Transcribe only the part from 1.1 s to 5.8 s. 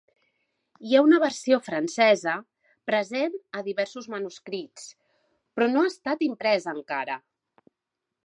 versió francesa present a diversos manuscrits, però